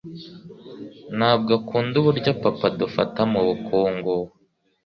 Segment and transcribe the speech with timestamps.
[1.17, 4.13] Ntabwo akunda uburyo papa adufata- mubukungu.